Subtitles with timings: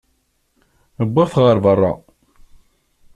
[1.07, 1.93] Wwiɣ-t ɣer berra.